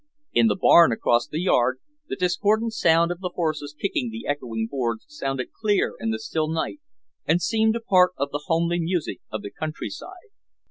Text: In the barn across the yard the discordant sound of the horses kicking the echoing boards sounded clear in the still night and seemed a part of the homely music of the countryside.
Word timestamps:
In 0.33 0.47
the 0.47 0.55
barn 0.55 0.91
across 0.91 1.27
the 1.27 1.41
yard 1.41 1.77
the 2.07 2.15
discordant 2.15 2.73
sound 2.73 3.11
of 3.11 3.19
the 3.19 3.33
horses 3.35 3.75
kicking 3.79 4.09
the 4.09 4.25
echoing 4.25 4.65
boards 4.67 5.05
sounded 5.07 5.51
clear 5.53 5.93
in 5.99 6.09
the 6.09 6.17
still 6.17 6.49
night 6.49 6.79
and 7.27 7.39
seemed 7.39 7.75
a 7.75 7.79
part 7.81 8.13
of 8.17 8.31
the 8.31 8.45
homely 8.47 8.79
music 8.79 9.19
of 9.31 9.43
the 9.43 9.51
countryside. 9.51 10.31